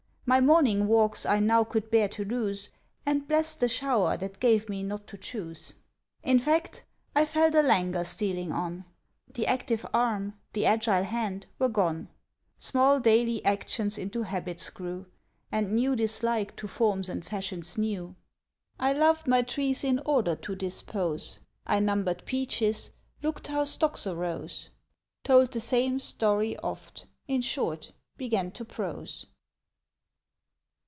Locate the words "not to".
4.81-5.17